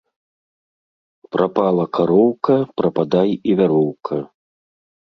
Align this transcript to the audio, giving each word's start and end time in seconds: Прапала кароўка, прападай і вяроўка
Прапала 1.35 1.85
кароўка, 1.99 2.55
прападай 2.81 3.29
і 3.39 3.51
вяроўка 3.63 4.13